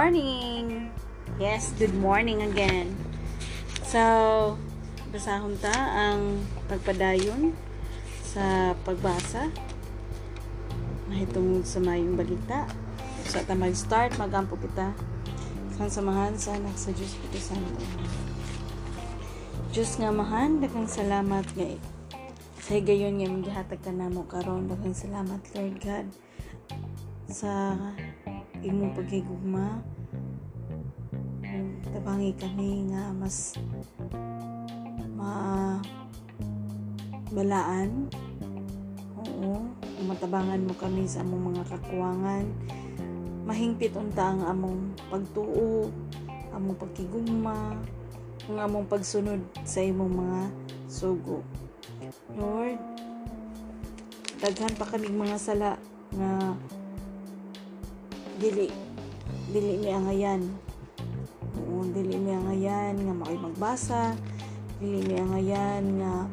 [0.00, 0.88] morning!
[1.36, 2.96] Yes, good morning again.
[3.84, 4.00] So,
[5.12, 6.40] basahon ta ang
[6.72, 7.52] pagpadayon
[8.24, 9.52] sa pagbasa
[11.04, 12.64] mahitungod sa mayong balita.
[13.28, 14.96] Sa ta mag-start, magampo kita.
[15.76, 17.84] Sang samahan sa anak sa Diyos Pito Santo.
[19.68, 21.76] Diyos nga mahan, daghang salamat nga
[22.56, 26.08] sa higayon nga magihatag ka namo karon daghang salamat Lord God
[27.28, 27.76] sa
[28.60, 29.80] imong paghigugma
[31.90, 33.58] tabangi kami nga mas
[35.18, 35.78] ma
[37.34, 38.06] balaan
[39.18, 39.66] oo
[40.06, 42.46] matabangan mo kami sa among mga kakuwangan
[43.44, 45.90] mahingpit unta ang among pagtuo
[46.54, 47.74] among pagkigugma
[48.50, 50.42] ang among pagsunod sa imong mga
[50.90, 51.44] sugo.
[52.34, 52.78] Lord
[54.40, 55.76] daghan pa kaming mga sala
[56.16, 56.56] nga
[58.40, 58.72] dili
[59.52, 60.40] dili mi angayan
[61.90, 64.14] oo dili mi angayan nga makoy magbasa.
[64.78, 66.30] Dili mi angayan nga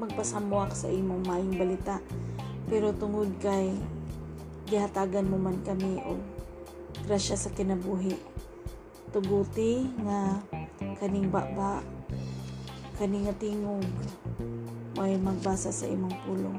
[0.00, 2.00] magpasamuak sa imong maayong balita.
[2.64, 3.76] Pero tungod kay
[4.72, 6.16] gihatagan mo man kami og
[7.04, 8.16] grasya sa kinabuhi.
[9.12, 10.40] Tuguti nga
[10.96, 11.84] kaning baba
[12.96, 13.84] kaning tingog
[14.96, 16.56] may magbasa sa imong pulong.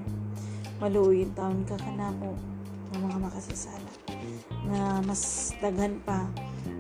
[0.78, 2.38] Maluoy taon ka kanamo
[2.94, 3.92] ng mga makasasala.
[4.70, 6.30] Na mas daghan pa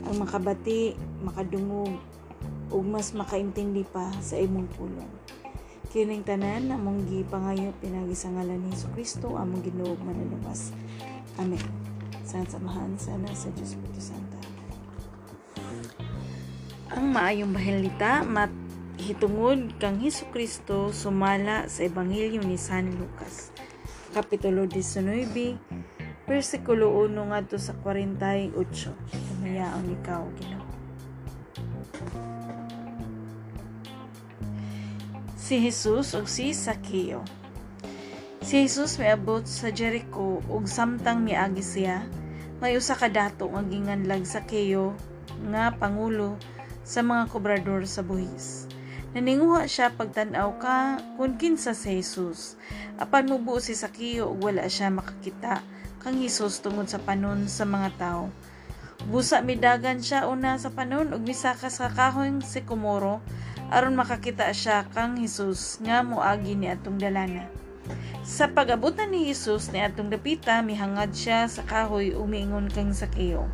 [0.07, 1.99] ang makabati, makadungog
[2.71, 5.11] ug mas makaintindi pa sa imong pulong.
[5.87, 10.75] Kining tanan among gipangayo pinagi sa ngalan ni Hesus Kristo among Ginoo manalabas.
[11.39, 11.63] Amen.
[12.27, 14.35] Sa samahan sana sa Dios Espiritu Santo.
[16.91, 18.51] Ang maayong bahalita mat
[18.99, 23.55] hitungod kang Hesus Kristo sumala sa Ebanghelyo ni San Lucas.
[24.11, 25.55] Kapitulo 19,
[26.27, 28.51] versikulo 1 ngadto sa 48.
[29.15, 30.67] Kumayaon ikaw, Ginoo.
[35.39, 37.23] Si Jesus ug si Sakeo.
[38.43, 42.03] Si Jesus miabot sa Jericho ug samtang miagi siya,
[42.59, 44.91] may usa ka dato nga ginganlag sa Sakeo
[45.47, 46.35] nga pangulo
[46.83, 48.67] sa mga kobrador sa buhis.
[49.15, 52.59] Naninguha siya pagtanaw ka kung kinsa si Jesus.
[52.99, 55.63] Apan mubo si Sakeo ug wala siya makakita
[56.01, 58.29] kang Hesus tungod sa panon sa mga tao.
[59.07, 63.21] Busa midagan siya una sa panon ug misaka sa kahoy si Kumoro
[63.69, 67.49] aron makakita siya kang Hesus nga moagi ni atong dalana.
[68.27, 73.47] Sa pag-abutan ni Hesus ni atong dapita mihangad siya sa kahoy umiingon kang Sakeo.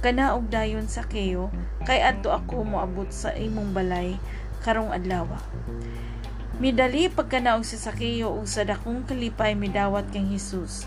[0.00, 1.52] Kana og dayon Sakeo
[1.84, 4.16] kay adto ako moabot sa imong balay
[4.60, 5.28] karong adlaw.
[6.60, 10.84] Midali pagkanaog si Sakeo ug sa dakong kalipay midawat kang Hesus.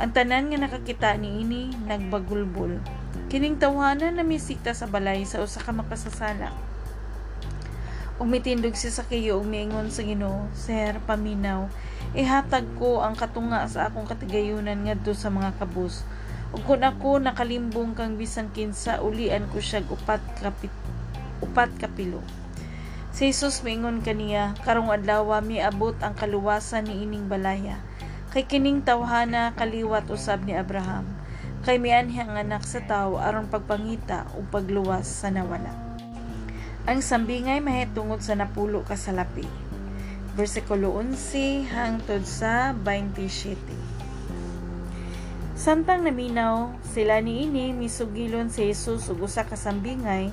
[0.00, 2.80] Ang tanan nga nakakita ni ini nagbagulbol.
[3.28, 6.48] Kining tawhanan na misikta sa balay sa usa ka makasasala.
[8.16, 11.68] Ug mitindog si Sakeo ug miingon sa Ginoo, Sir, paminaw,
[12.16, 16.08] ihatag ko ang katunga sa akong katigayunan ngadto sa mga kabus.
[16.56, 20.72] Ug kun ako nakalimbong kang bisan kinsa ulian ko siya upat kapit
[21.44, 22.24] upat kapilo.
[23.12, 27.76] Si Jesus mingon kaniya, karong adlaw miabot ang kaluwasan ni ining balaya.
[28.32, 31.04] Kay kining tawhana kaliwat usab ni Abraham.
[31.68, 35.68] Kay mianhi ang anak sa tao aron pagpangita o pagluwas sa nawala.
[36.88, 39.44] Ang sambingay mahitungod sa napulo ka salapi.
[40.32, 43.60] Versikulo 11 hangtod sa 27.
[45.52, 50.32] Samtang naminaw, sila ni ini misugilon si Jesus ug usa ka sambingay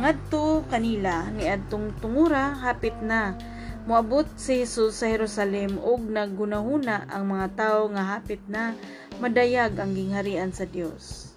[0.00, 3.36] ngadto kanila ni adtong tungura hapit na
[3.84, 8.72] moabot si Jesus sa Jerusalem ug naggunahuna ang mga tawo nga hapit na
[9.20, 11.36] madayag ang gingharian sa Dios.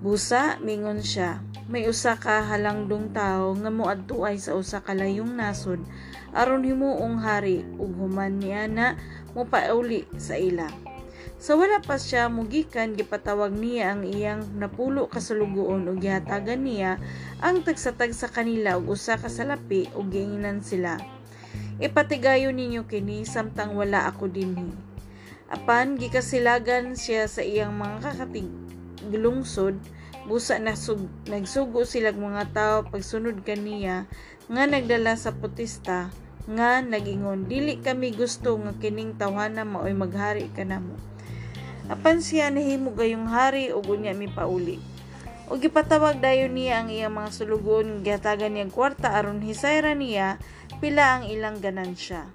[0.00, 5.82] Busa mingon siya, may usa ka halangdong tawo nga moadtuay sa usa ka layong nasod
[6.30, 8.86] aron himuong hari ug human niya na
[9.36, 10.85] mopauli sa ila.
[11.36, 16.98] Sa wala pa siya mugikan gipatawag niya ang iyang napulo kasulugoon ug gihatagan niya
[17.44, 20.96] ang tagsatag sa kanila ug usa ka salapi ug giinginan sila.
[21.76, 24.72] Ipatigayo ninyo kini samtang wala ako dinhi.
[25.52, 28.48] Apan gikasilagan siya sa iyang mga kakatig
[29.14, 29.78] lungsod
[30.26, 34.10] busa na sug, nagsugo sila mga tao pagsunod kaniya
[34.50, 36.10] nga nagdala sa putista
[36.50, 40.98] nga nagingon dili kami gusto nga kining tawhana maoy maghari kanamo
[41.86, 44.82] apan siya nahimo gayong hari ug unya mi pauli
[45.46, 50.42] ug gipatawag dayon niya ang iyang mga sulugon gihatagan niya kwarta aron hisayra niya
[50.82, 52.26] pila ang ilang ganansya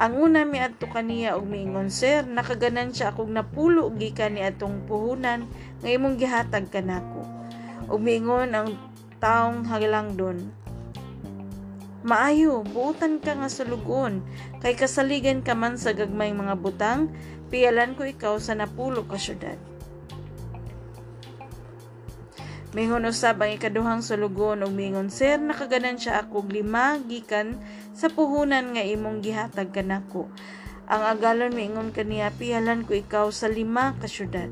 [0.00, 4.88] Ang una mi adto kaniya og miingon, Sir, nakaganan siya akong napulo gikan ni atong
[4.88, 5.44] puhunan
[5.84, 7.20] nga imong gihatag kanako.
[7.84, 8.80] Ug miingon ang
[9.20, 10.56] taong halangdon,
[12.00, 14.24] Maayo, buutan ka nga sa lugon,
[14.64, 17.12] kay kasaligan ka man sa gagmayng mga butang,
[17.50, 19.58] piyalan ko ikaw sa napulo ka syudad.
[22.70, 27.58] Mingon usab ang ikaduhang sulugon ug mingon sir nakaganan siya ako lima gikan
[27.90, 30.30] sa puhunan nga imong gihatag kanako.
[30.86, 34.46] Ang agalon mingon kaniya pihalan ko ikaw sa lima ka syudad.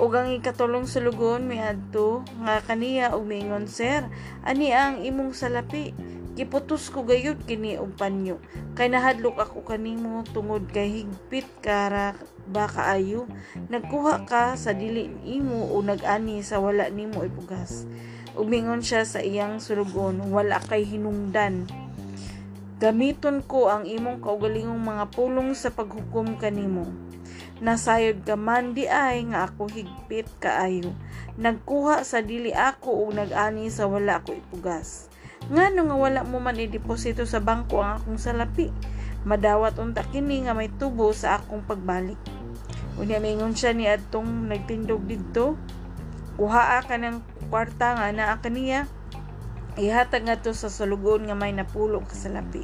[0.00, 4.08] Ug ang ikatulong sulugon miadto nga kaniya ug mingon sir
[4.48, 5.92] ani ang imong salapi
[6.34, 8.42] giputos ko gayud kini og panyo.
[8.74, 12.18] Kay nahadlok ako kanimo tungod kay higpit kara
[12.50, 13.30] ba kaayo?
[13.70, 17.86] Nagkuha ka sa dili imo o nag-ani sa wala nimo ipugas?
[18.34, 21.70] Umingon siya sa iyang sulugon wala kay hinungdan.
[22.82, 26.90] Gamiton ko ang imong kaugalingong mga pulong sa paghukom kanimo.
[27.62, 30.90] Nasayod ka man di ay nga ako higpit kaayo.
[31.38, 35.13] Nagkuha sa dili ako o nag-ani sa wala ko ipugas
[35.52, 38.72] nga nga wala mo man i-deposito sa bangko ang akong salapi.
[39.24, 42.20] Madawat unta kini nga may tubo sa akong pagbalik.
[42.96, 45.58] Unya mingon siya ni adtong nagtindog didto.
[46.40, 48.88] Kuhaa ka ng kwarta nga naa kaniya.
[49.74, 52.62] Ihatag nga to sa salugon nga may napulo ka salapi.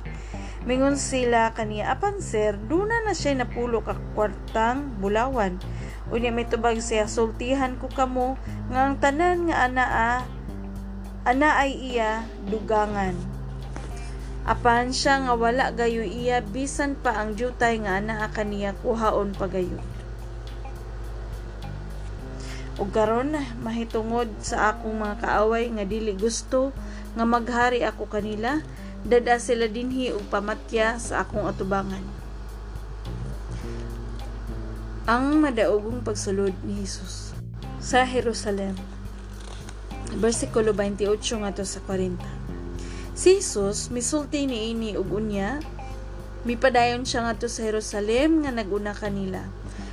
[0.61, 5.57] Mingon sila kaniya, apan sir, duna na siya napulo ka kwartang bulawan.
[6.13, 8.37] Unya may tubag siya, sultihan ko kamo,
[8.69, 10.40] nga ang tanan nga anaa
[11.25, 13.13] ana ay iya dugangan.
[14.49, 19.77] Apan siya nga wala gayo iya bisan pa ang jutay nga ana kaniya kuhaon pagayo.
[22.81, 26.73] Ug karon mahitungod sa akong mga kaaway nga dili gusto
[27.13, 28.65] nga maghari ako kanila,
[29.05, 32.01] dada sila dinhi og pamatya sa akong atubangan.
[35.05, 37.37] Ang madaugong pagsulod ni Hesus
[37.77, 38.73] sa Jerusalem
[40.19, 42.19] versikulo 28 nga to sa 40.
[43.15, 45.61] Si Jesus misulti ni ini ug unya
[46.49, 49.45] mipadayon siya nga to sa Jerusalem nga naguna kanila.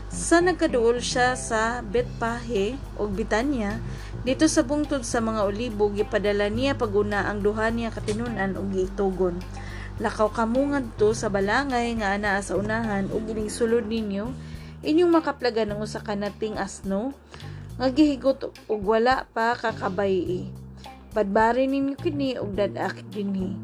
[0.07, 3.75] Sa nagkaduol siya sa Betpahe o Bitanya,
[4.23, 9.35] dito sa bungtod sa mga olibo, gipadala niya paguna ang duha niya katinunan o giitugon.
[9.99, 14.31] Lakaw kamungad to sa balangay nga ana sa unahan ug ining sulod ninyo,
[14.87, 17.11] inyong makaplaga ng usa ka nating asno,
[17.77, 20.49] nga gihigot og wala pa kakabay
[21.17, 23.57] Badbari ninyo kini og dadak dinhi.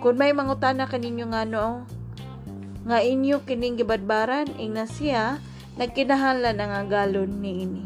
[0.00, 1.84] Kung may mangutana kaninyo nga no,
[2.88, 5.44] nga inyo kining gibadbaran ing na siya
[5.76, 7.84] nagkinahanglan ang agalon ni ini.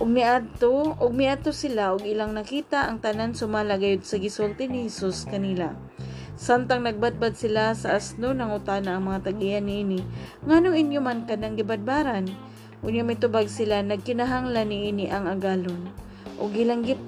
[0.00, 5.28] Ug miadto, ug miadto sila og ilang nakita ang tanan sumalagayod sa gisulti ni Hesus
[5.28, 5.76] kanila.
[6.32, 10.00] Samtang nagbadbad sila sa asno nang utana ang mga tagiyan niini,
[10.48, 12.51] nganong inyo man kanang gibadbaran?
[12.82, 15.86] Unya mitubag sila nagkinahanglan ni ini ang agalon.
[16.42, 16.98] O gilanggit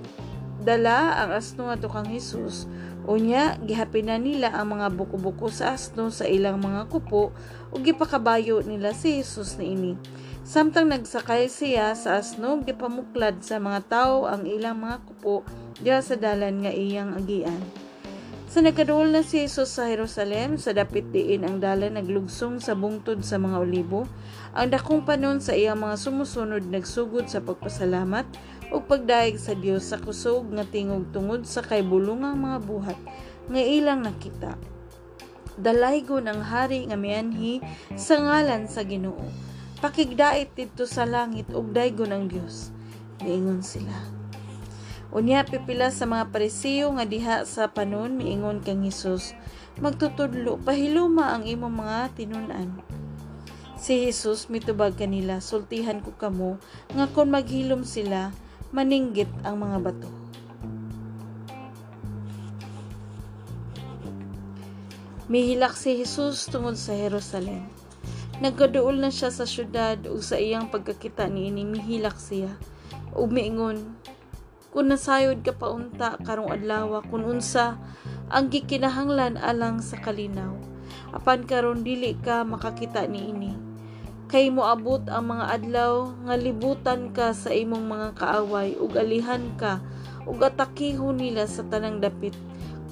[0.63, 2.71] dala ang asno nga kang Hesus.
[3.05, 7.35] Unya gihapinan nila ang mga buko-buko sa asno sa ilang mga kupo
[7.75, 9.93] ug gipakabayo nila si Hesus ni ini.
[10.45, 15.41] Samtang nagsakay siya sa asno, gipamuklad sa mga tao ang ilang mga kupo
[15.81, 17.84] diya sa dalan nga iyang agian.
[18.55, 23.27] Sa nagkaduol na si Jesus sa Jerusalem, sa dapit diin ang dalan naglugsong sa bungtod
[23.27, 24.07] sa mga olibo,
[24.55, 28.23] ang dakong panon sa iyang mga sumusunod nagsugod sa pagpasalamat
[28.71, 32.99] o pagdaig sa Dios sa kusog nga tingog tungod sa kay bulungang mga buhat
[33.51, 34.55] nga ilang nakita.
[35.59, 37.59] Dalaygon ang hari nga mianhi
[37.99, 39.35] sa ngalan sa Ginoo.
[39.83, 42.71] Pakigdait dito sa langit ug daygon ang Dios.
[43.19, 44.14] Niingon sila.
[45.15, 49.39] Unya pipila sa mga parisiyo nga diha sa panon miingon kang Hesus,
[49.79, 52.83] magtutudlo pahiluma ang imong mga tinunan.
[53.79, 56.59] Si Hesus mitubag kanila, sultihan ko kamo
[56.99, 58.35] nga kon maghilom sila,
[58.75, 60.11] maninggit ang mga bato.
[65.31, 67.65] Mihilak si Jesus tungod sa Jerusalem.
[68.43, 72.53] Nagkaduol na siya sa syudad ug sa iyang pagkakita ni ini mihilak siya.
[73.17, 73.95] Ug miingon,
[74.75, 77.79] kung nasayod ka paunta karong adlaw kun unsa
[78.27, 80.51] ang gikinahanglan alang sa kalinaw.
[81.15, 83.55] Apan karon dili ka makakita ni ini.
[84.27, 89.79] Kay moabot ang mga adlaw nga libutan ka sa imong mga kaaway ug alihan ka
[90.27, 92.35] ug atakihon nila sa tanang dapit.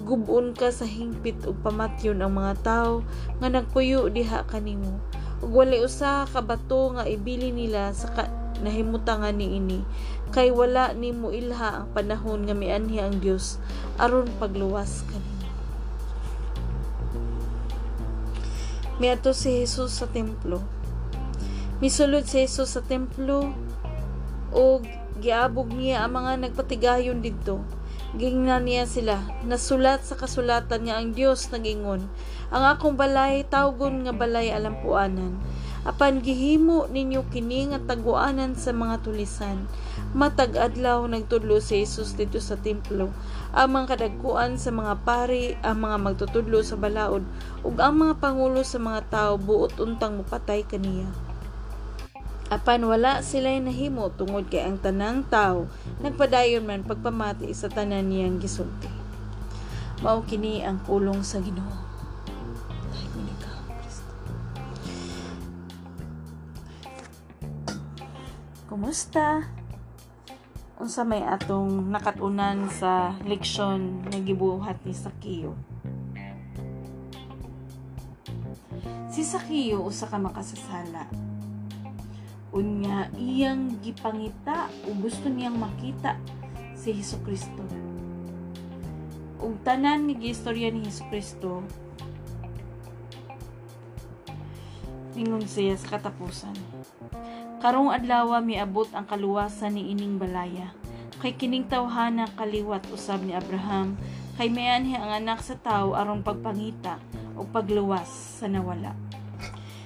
[0.07, 3.03] Gubon ka sa hingpit ug pamatyon ang mga tawo
[3.43, 5.03] nga nagpuyo diha kanimo.
[5.43, 8.31] Ug wali usa ka bato nga ibili nila sa ka,
[8.63, 9.83] nahimutangan ni ini
[10.33, 13.61] kay wala ni mo ilha ang panahon nga mianhi ang Dios
[14.01, 15.33] aron pagluwas kanimo
[19.01, 20.63] miadto si Jesus sa templo.
[21.83, 23.51] Misulod si Jesus sa templo
[24.55, 24.79] o
[25.19, 27.59] giabog niya ang mga nagpatigayon didto.
[28.15, 29.19] Gingnan niya sila.
[29.43, 32.07] Nasulat sa kasulatan nga ang Dios nagingon
[32.53, 35.41] ang akong balay tawgon nga balay alampuanan
[35.83, 39.67] apan gihimo ninyo kini nga taguanan sa mga tulisan.
[40.15, 43.11] Matag adlaw nagtudlo si Jesus dito sa templo.
[43.51, 47.27] Ang mga kadagkuan sa mga pari ang mga magtutudlo sa balaod
[47.67, 51.11] ug ang mga pangulo sa mga tao buot untang mupatay kaniya.
[52.53, 55.67] Apan wala sila'y nahimo tungod kay ang tanang tao
[56.05, 58.93] nagpadayon man pagpamati sa tanan niyang gisulti.
[60.05, 61.82] Mao kini ang pulong sa Ginoo
[68.73, 69.45] Kumusta?
[70.81, 75.53] Unsa may atong nakatunan sa leksyon nga gibuhat ni Sakio?
[79.13, 81.05] Si Sakio usa ka makasasala.
[82.57, 86.17] Unya iyang gipangita o gusto niyang makita
[86.73, 87.61] si Hesus Kristo.
[89.37, 91.61] Ug tanan ni gistorya ni Hesus Kristo
[95.13, 96.72] ningon siya sa katapusan
[97.63, 100.75] Karong adlaw miabot ang kaluwasan ni ining balaya.
[101.23, 103.95] Kay kining tawhana kaliwat usab ni Abraham,
[104.35, 106.99] kay mayanhi ang anak sa tao aron pagpangita
[107.39, 108.11] o pagluwas
[108.43, 108.99] sa nawala.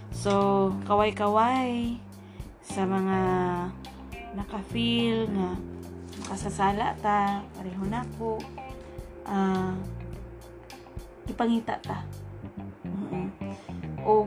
[0.08, 2.00] So, kaway-kaway
[2.64, 3.18] sa mga
[4.32, 5.60] naka-feel nga
[6.24, 8.40] makasasala ta, pareho na ko,
[9.28, 9.76] uh,
[11.28, 12.08] ipangita ta.
[12.88, 13.26] Mm-hmm.
[14.08, 14.24] O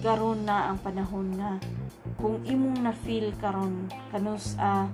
[0.00, 1.60] karon na ang panahon na
[2.16, 4.86] kung imong na feel karon kanus a uh,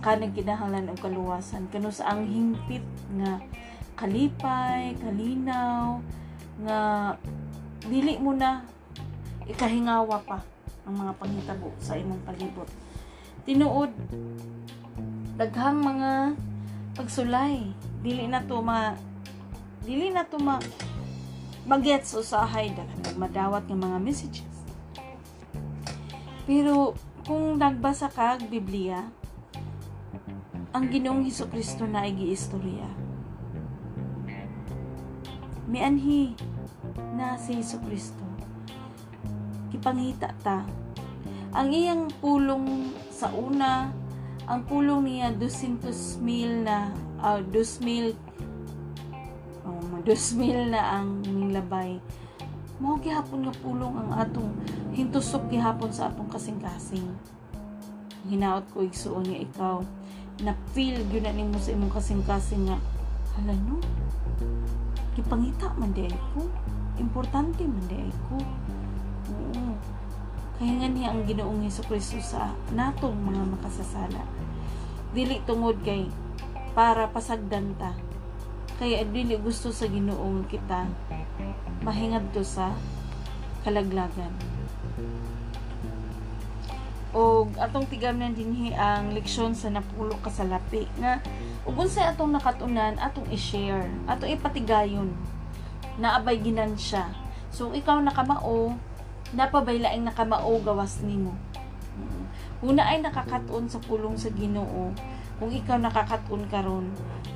[0.00, 2.84] kanang kinahanglan og kaluwasan kanus ang hingpit
[3.20, 3.40] nga
[3.96, 6.00] kalipay kalinaw
[6.64, 6.78] nga
[7.84, 8.64] dili mo na
[9.48, 10.40] ikahingawa pa
[10.84, 12.68] ang mga panghitabo sa imong palibot.
[13.44, 13.92] Tinuod
[15.36, 16.36] daghang mga
[16.96, 17.72] pagsulay
[18.04, 18.92] dili na to ma
[19.84, 20.60] dili na to ma
[21.64, 24.59] magets usahay daghang madawat nga mga messages
[26.44, 26.94] pero
[27.26, 29.08] kung nagbasa ka ang Biblia,
[30.70, 32.86] ang Ginoong Hesus Kristo na ay giistorya.
[35.70, 36.34] May anhi
[37.14, 38.24] na si Hesus Kristo.
[39.70, 40.66] Kipangita ta.
[41.50, 43.90] Ang iyang pulong sa una,
[44.50, 46.90] ang pulong niya 200 mil na
[47.22, 48.18] uh, 2 mil
[49.62, 52.02] oh, 2 mil na ang nilabay
[52.80, 54.50] mao gihapon nga pulong ang atong
[55.00, 57.08] hintusok gihapon sa atong kasing-kasing.
[58.28, 59.76] Hinaot ko igsuon nga ikaw.
[60.44, 62.76] Na feel gyud na nimo sa imong kasing-kasing nga
[63.40, 63.80] hala no?
[65.16, 66.04] Gipangita man di
[66.36, 66.44] ko.
[67.00, 68.36] Importante man di ko.
[69.32, 69.72] Oo.
[70.60, 74.20] Kaya nga niya ang ginoong Hesus Kristo sa natong mga makasasala.
[75.16, 76.12] Dili tungod kay
[76.76, 77.96] para pasagdan ta.
[78.76, 80.84] Kaya dili gusto sa Ginoong kita
[81.80, 82.76] mahingad to sa
[83.64, 84.59] kalaglagan.
[87.10, 91.18] O atong tigamnan dinhi ang leksyon sa napulo ka sa lapi nga
[91.66, 95.10] ug unsay atong nakatunan atong i-share, atong ipatigayon
[95.98, 97.10] na abay ginansya.
[97.50, 98.78] So ikaw nakamao,
[99.34, 101.34] napabaylaing nakamao gawas nimo.
[102.62, 104.94] Una ay nakakatuon sa pulong sa Ginoo
[105.40, 106.86] kung ikaw nakakatun karon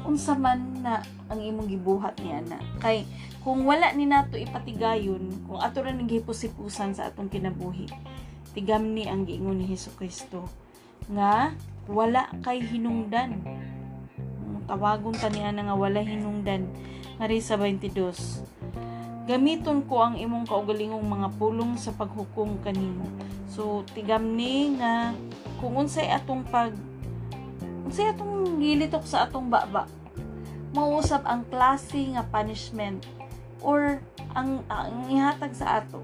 [0.04, 1.00] unsa man na
[1.32, 3.08] ang imong gibuhat niya na kay
[3.40, 7.88] kung wala ni nato ipatigayon kung ato ra ning gipusipusan sa atong kinabuhi
[8.54, 10.46] tigam ni ang giingon ni Hesus Kristo
[11.10, 11.52] nga
[11.90, 13.44] wala kay hinungdan.
[14.64, 16.64] Tawagon ta niya nga wala hinungdan.
[17.20, 18.54] Ngari sa 22
[19.24, 23.08] gamiton ko ang imong kaugalingong mga pulong sa paghukom kanimo.
[23.48, 25.16] So tigam ni nga
[25.60, 26.76] kung unsay atong pag
[27.94, 29.86] Unsay atong gilitok sa atong baba?
[30.74, 33.06] Mausap ang klase nga punishment
[33.62, 34.02] or
[34.34, 36.02] ang, ang ihatag sa ato.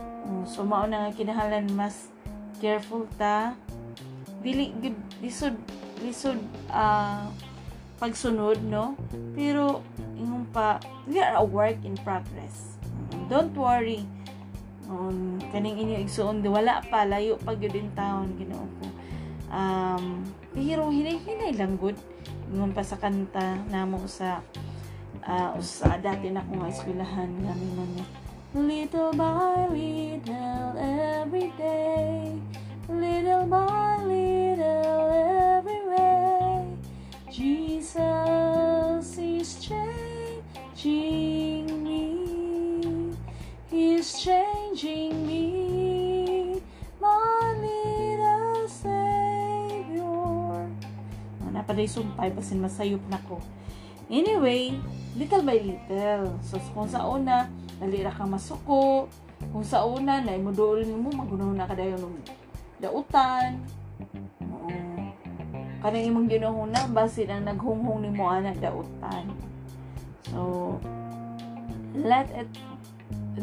[0.00, 2.08] Mm, so mao na nga kinahanglan mas
[2.56, 3.52] careful ta.
[4.40, 5.60] Dili gud lisod
[6.00, 6.40] lisod
[6.72, 7.28] uh,
[8.00, 8.96] pagsunod no.
[9.36, 9.84] Pero
[10.16, 12.80] ingon pa we are a work in progress.
[13.12, 14.08] Mm, don't worry.
[14.88, 18.86] Um, kaning inyo igsuon wala pa layo pag yun din taon Ginoo ko.
[19.52, 20.24] Um,
[20.56, 21.96] pero hinay-hinay lang gud
[22.48, 24.40] ngon pa sa kanta namo sa
[25.28, 27.92] uh, sa dati na kong eskwelahan namin man
[28.56, 32.32] Little by little every day
[32.88, 36.64] Little by little every way
[37.28, 42.08] Jesus is changing me
[43.68, 45.07] He's changing
[51.68, 53.36] napaday sumpay basin masayop na ko
[54.08, 54.72] anyway
[55.20, 56.32] little by little.
[56.40, 59.04] So kung sa una dali ra ka masuko
[59.52, 62.24] kung sa una na imuduol mo magunaw na kadayon ng
[62.80, 63.60] dautan
[64.48, 64.72] oo.
[65.84, 69.28] Kanang imong ginuhuna basin ang naghunghong nimo ana dautan
[70.24, 70.72] so
[71.92, 72.48] let it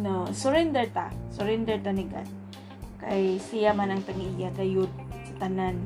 [0.02, 1.14] no surrender ta.
[1.30, 2.26] Surrender ta ni God.
[3.06, 4.90] Kay siya man ang tangiya gayud
[5.30, 5.78] sa tanan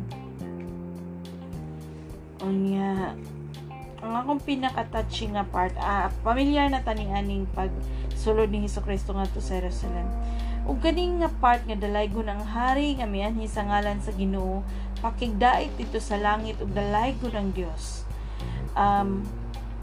[2.44, 3.16] unya
[4.00, 7.68] ang akong pinaka-touching nga part, ah, familiar na tani aning pag
[8.16, 10.08] sulod ni Hesus Kristo nga to sa Jerusalem.
[10.64, 14.64] Ug ganing nga part nga dalaygon ang hari nga mianhi sa ngalan sa Ginoo,
[15.04, 18.08] pakigdait dito sa langit ug dalaygon ang Dios.
[18.76, 19.28] Um,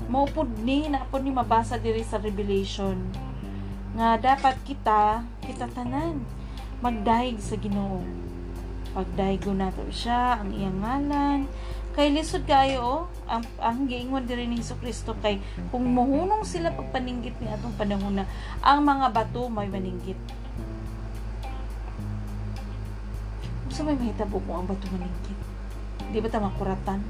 [0.09, 2.97] maupod ni napod ni mabasa diri sa Revelation
[3.97, 6.25] nga dapat kita kita tanan
[6.81, 8.05] magdaig sa Ginoo.
[8.97, 11.41] Pagdaigo nato siya ang iyang ngalan,
[11.97, 15.41] kay lisod kayo oh, ang ang giingon diri ni Hesus Kristo kay
[15.73, 18.29] kung mohunong sila pagpaninggit ni atong panahon na
[18.61, 20.21] ang mga bato may maninggit
[23.67, 25.38] Unsa may mahitabo kung ang bato maninggit
[26.12, 27.00] di ba ta makuratan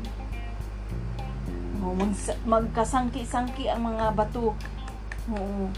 [1.86, 2.12] oh, mag,
[2.46, 4.58] magkasangki-sangki ang mga bato.
[5.30, 5.70] Oo.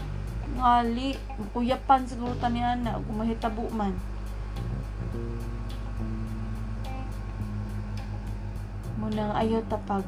[0.49, 1.13] Ngali
[1.53, 3.93] kuyapan siguro tanian na kung mahitabo man
[9.09, 10.05] nang ayaw tapag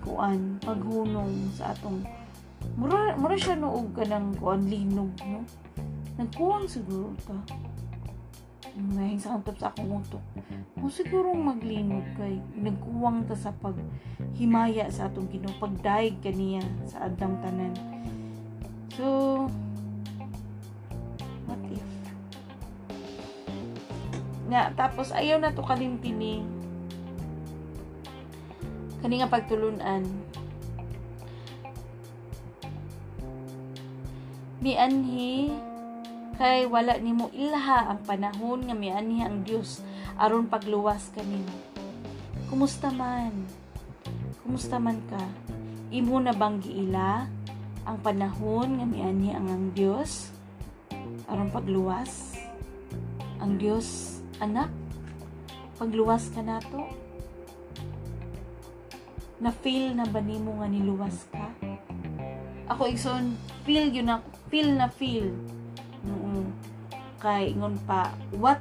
[0.00, 2.06] kuan paghunong sa atong
[2.78, 5.42] mura mura siya noog kanang kuan linog no?
[6.20, 7.36] Nagkuwang siguro ta.
[8.76, 10.24] May sa antop sa akong utok
[10.78, 13.76] mo siguro maglinog kay nagkuwang ta sa pag
[14.38, 17.74] himaya sa atong Ginoo pagdaig kaniya sa adang tanan.
[18.94, 19.04] So
[21.50, 21.84] what if?
[24.48, 26.59] Nga tapos ayaw na to kalimpini
[29.00, 30.04] kani nga pagtulunan.
[34.60, 35.50] Mianhi
[36.36, 39.80] kay wala nimo ilha ang panahon nga mianhi ang Dios
[40.20, 41.70] aron pagluwas kanimo
[42.50, 43.46] kumusta man?
[44.42, 45.22] Kumusta man ka?
[45.94, 47.30] Imo na bang giila
[47.86, 50.34] ang panahon nga mianhi ang ang Dios
[51.30, 52.34] aron pagluwas?
[53.38, 54.66] Ang Dios anak
[55.78, 56.90] pagluwas ka nato
[59.40, 61.48] na feel na ba nimo nga niluwas ka?
[62.70, 63.34] Ako igsoon
[63.66, 64.20] feel yun na
[64.52, 65.32] feel na feel.
[66.04, 66.70] Mm
[67.20, 68.58] kay ingon pa what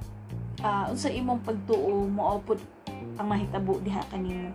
[0.61, 2.59] uh, unsa imong pagtuo mo pud
[3.15, 4.51] ang mahitabo diha kanimo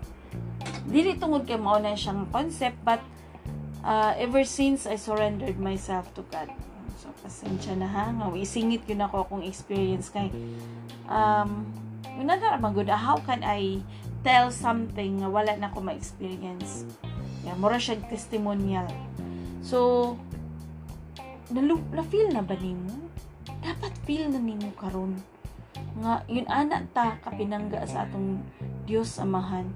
[0.84, 3.00] dili tungod kay mao na siyang concept but
[3.80, 6.52] uh, ever since I surrendered myself to God.
[7.00, 10.28] So pasensya na ha nga isingit yun ako akong experience kay
[11.08, 11.64] um
[12.14, 13.82] Unada ra good how can I
[14.24, 16.88] tell something nga wala na ko ma-experience.
[17.44, 18.88] Yeah, mura siya testimonial.
[19.60, 20.16] So,
[21.52, 21.78] nalu
[22.32, 23.12] na ba nimo?
[23.60, 25.20] Dapat feel na nimo karon
[25.94, 28.42] nga yun ana ta kapinangga sa atong
[28.84, 29.70] Dios amahan.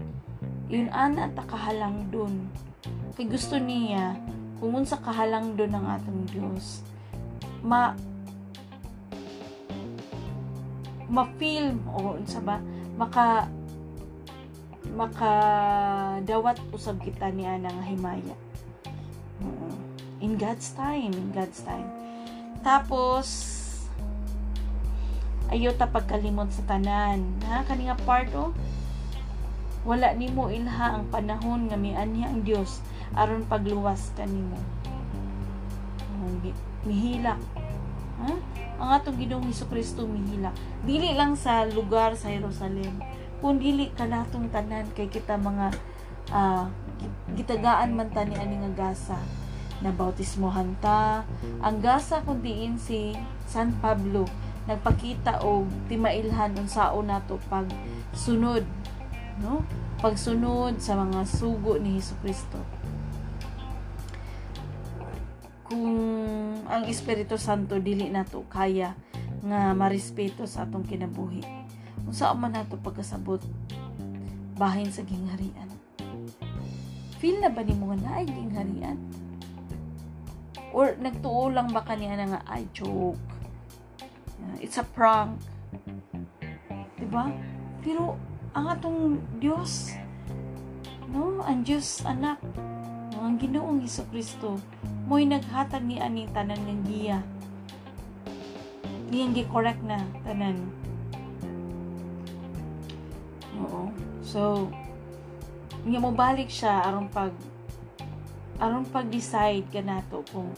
[0.67, 2.51] Yun ana ta kahalang dun.
[3.15, 4.19] Kay gusto niya
[4.59, 6.83] kung unsa kahalang dun ang atong Dios.
[7.63, 7.95] Ma
[11.09, 12.61] ma-feel o unsa ba
[12.99, 13.49] maka
[14.87, 18.37] makadawat usab kita niya ng himaya.
[20.19, 21.87] In God's time, in God's time.
[22.67, 23.27] Tapos,
[25.49, 27.39] ayo ta pagkalimot sa tanan.
[27.47, 27.63] Ha?
[27.65, 28.51] Kani nga part oh,
[29.87, 32.83] wala nimo ilha ang panahon nga mianhi ang Dios
[33.15, 34.59] aron pagluwas kanimo.
[36.85, 37.41] Mihilak.
[38.19, 38.31] Ha?
[38.79, 40.55] Ang atong Ginoong Hesus mihilak.
[40.83, 42.99] Dili lang sa lugar sa Jerusalem
[43.39, 45.71] kung dili kanatong tanan kay kita mga
[46.35, 46.67] uh,
[47.39, 49.19] gitagaan man tani ani nga gasa.
[49.79, 51.23] Na bautismohan ta.
[51.63, 53.15] Ang gasa kun diin si
[53.47, 54.27] San Pablo.
[54.67, 57.71] Nagpakita og timailhan unsaon nato pag
[58.13, 58.67] sunod
[59.39, 59.63] no?
[59.99, 62.59] Pagsunod sa mga sugo ni Hesus Kristo.
[65.67, 65.95] Kung
[66.67, 68.99] ang Espiritu Santo dili nato kaya
[69.43, 71.69] nga marespeto sa atong kinabuhi
[72.03, 73.43] kung saan man nato pagkasabot
[74.59, 75.71] bahin sa gingharian.
[77.19, 78.99] Feel na ba ni mo nga naay gingharian?
[80.71, 83.19] Or nagtuo lang ba kaniya na nga, ay, joke.
[84.63, 85.39] It's a prank.
[86.99, 87.31] Diba?
[87.83, 88.19] Pero,
[88.53, 89.95] ang atong Diyos,
[91.11, 91.43] no?
[91.47, 92.39] Ang Diyos, anak,
[93.19, 94.59] ang ginoong Iso Kristo,
[95.11, 97.19] mo'y naghatag ni ani tanan ng giya.
[99.09, 100.69] Niyang gi-correct na tanan
[103.63, 103.91] Oo.
[104.23, 104.71] So,
[105.83, 107.33] nga mo balik siya aron pag
[108.59, 110.51] aron pag-decide ka nato kung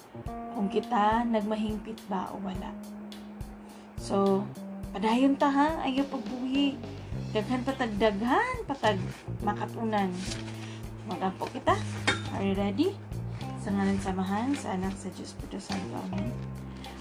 [0.57, 2.73] kung kita nagmahingpit ba o wala.
[4.01, 4.45] So,
[4.97, 6.75] padayon ta ha, ayo pagbuhi.
[7.31, 8.99] Daghan patagdaghan, patag
[9.45, 10.11] makatunan.
[11.07, 11.79] Magampo kita.
[12.35, 12.97] Are you ready?
[13.61, 16.01] Sa ngalan samahan, sa anak sa Diyos Santo.
[16.11, 16.33] Amen.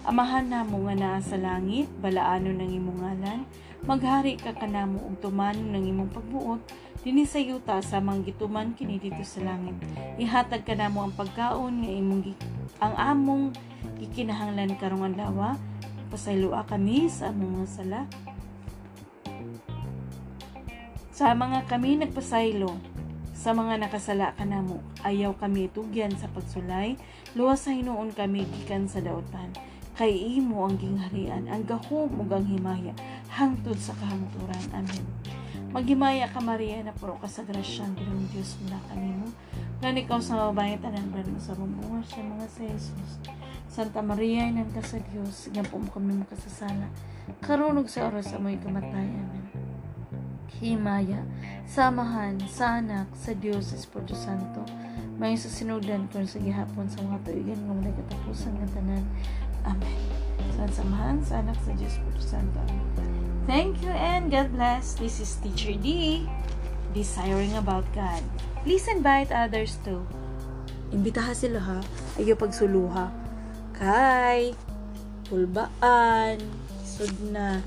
[0.05, 3.41] Amahan na mo nga naa sa langit, balaano ng imong ngalan,
[3.87, 6.61] maghari ka kanamo og tumano ng imong pagbuot,
[7.03, 9.75] dinhi sa yuta sa manggituman kini dito sa langit.
[10.19, 12.23] Ihatag kanamo ang pagkaon nga imong
[12.79, 13.43] ang among
[13.99, 15.55] gikinahanglan karong adlaw,
[16.11, 18.01] pasayloa kami sa among mga sala
[21.19, 22.79] sa mga kami nagpasaylo,
[23.35, 26.95] sa mga nakasala ka namo, ayaw kami tugyan sa pagsulay,
[27.35, 29.51] luwas sa hinuon kami gikan sa dautan.
[29.99, 32.95] Kay imo ang gingharian, ang gahom ug ang himaya,
[33.39, 34.63] hangtod sa kahangturan.
[34.75, 35.06] Amen.
[35.71, 39.32] Maghimaya ka Maria na puro ka sa grasya ng Ginoong Diyos mula kanimo.
[39.80, 43.12] Lan ikaw sa mabayan tanan mo sa bumbungan sa mga sa Jesus.
[43.69, 46.91] Santa Maria, inan ka sa Diyos, nga po mo kami makasasala.
[47.39, 49.23] Karunog sa oras sa mo'y kamatayan.
[49.23, 49.69] Amen
[50.60, 51.23] himaya,
[51.63, 54.67] samahan, sa anak, sa Diyos, Espiritu Santo,
[55.15, 59.04] may sa sinudan kung sa gihapon sa mga tuigan ng mga katapusan ng tanan.
[59.63, 59.95] Amen.
[60.60, 62.60] Sa samahan, sa anak, sa Diyos, Espiritu Santo.
[63.49, 64.93] Thank you and God bless.
[64.93, 66.21] This is Teacher D,
[66.93, 68.21] desiring about God.
[68.62, 70.05] Please invite others too.
[70.93, 71.81] Imbitaha sila ha.
[72.21, 73.09] Ayaw pagsuluha.
[73.73, 74.53] Kay,
[75.25, 76.38] pulbaan,
[76.85, 77.65] sud na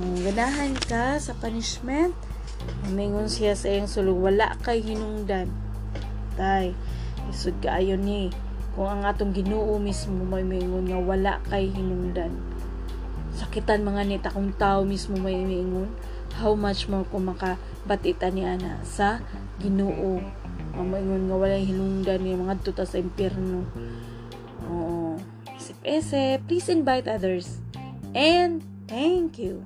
[0.00, 2.16] um, ganahan ka sa punishment
[2.88, 5.52] mingon siya sa iyang sulog wala kay hinungdan
[6.40, 6.72] tay
[7.28, 8.32] isud kaayo ni
[8.72, 12.51] kung ang atong Ginoo mismo may mingon nga wala kay hinungdan
[13.42, 15.90] sakitan mga nita kung tao mismo may mingon
[16.38, 19.20] how much more kung makabatitan ni ana sa
[19.60, 20.22] Ginoo?
[20.72, 23.68] Mamingon nga wala hinungdan ni mga tuta sa impyerno.
[24.70, 25.20] Oo.
[25.58, 27.60] Isip-isip please invite others.
[28.16, 29.64] And Thank you.